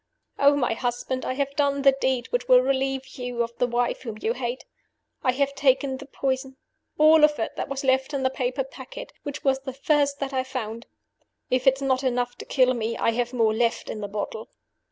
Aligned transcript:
"Oh, 0.39 0.55
my 0.55 0.73
husband, 0.73 1.25
I 1.25 1.33
have 1.35 1.55
done 1.55 1.83
the 1.83 1.91
deed 2.01 2.25
which 2.31 2.47
will 2.47 2.61
relieve 2.61 3.05
you 3.19 3.43
of 3.43 3.55
the 3.59 3.67
wife 3.67 4.01
whom 4.01 4.17
you 4.19 4.33
hate! 4.33 4.65
I 5.21 5.31
have 5.33 5.53
taken 5.53 5.97
the 5.97 6.07
poison 6.07 6.57
all 6.97 7.23
of 7.23 7.37
it 7.37 7.55
that 7.55 7.69
was 7.69 7.83
left 7.83 8.11
in 8.11 8.23
the 8.23 8.31
paper 8.31 8.63
packet, 8.63 9.13
which 9.21 9.43
was 9.43 9.59
the 9.59 9.73
first 9.73 10.17
that 10.19 10.33
I 10.33 10.43
found. 10.43 10.87
If 11.51 11.65
this 11.65 11.75
is 11.83 11.83
not 11.83 12.03
enough 12.03 12.35
to 12.39 12.45
kill 12.45 12.73
me, 12.73 12.97
I 12.97 13.11
have 13.11 13.31
more 13.31 13.53
left 13.53 13.91
in 13.91 14.01
the 14.01 14.07
bottle. 14.07 14.49